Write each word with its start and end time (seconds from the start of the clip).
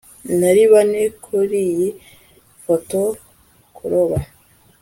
Nari 0.39 0.63
bane 0.71 1.01
kuriyi 1.23 1.87
foto 2.63 3.01
kuroba 3.75 4.17